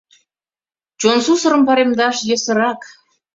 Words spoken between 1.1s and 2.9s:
сусырым паремдаш йӧсырак.